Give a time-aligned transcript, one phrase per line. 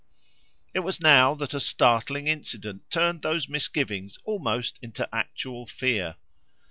[0.73, 6.15] It was now that a startling incident turned those misgivings almost into actual fear.